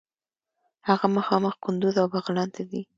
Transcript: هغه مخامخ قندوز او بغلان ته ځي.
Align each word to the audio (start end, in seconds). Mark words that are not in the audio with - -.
هغه 0.87 1.07
مخامخ 1.17 1.53
قندوز 1.63 1.95
او 2.01 2.07
بغلان 2.13 2.47
ته 2.55 2.61
ځي. 2.69 2.81